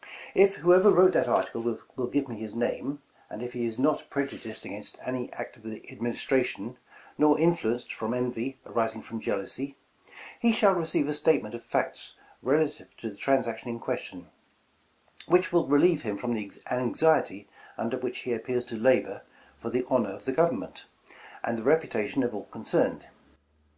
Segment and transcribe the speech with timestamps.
[0.44, 1.60] "'If whoever wrote that article
[1.94, 5.64] will give me his name, and if he is not prejudiced against any act of
[5.64, 6.78] the Ad ministration,
[7.18, 9.76] nor influenced from envy arising from jealousy,
[10.40, 14.28] he shall receive a statement of facts relative to the transaction in question,
[15.26, 17.46] which will relieve him from the anxiety
[17.76, 19.24] under which he appears to labor
[19.58, 20.86] for the honor of the Government,
[21.44, 23.08] and the reputation of all concerned.